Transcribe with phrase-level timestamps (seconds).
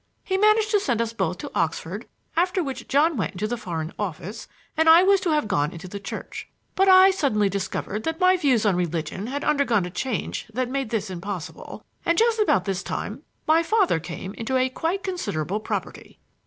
[0.23, 3.93] He managed to send us both to Oxford, after which John went into the Foreign
[3.99, 6.49] Office and I was to have gone into the Church.
[6.73, 10.89] But I suddenly discovered that my views on religion had undergone a change that made
[10.89, 16.17] this impossible, and just about this time my father came into a quite considerable property.